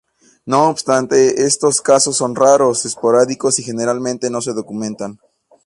[0.47, 5.19] No obstante, estos casos son raros, esporádicos y generalmente no se documentan.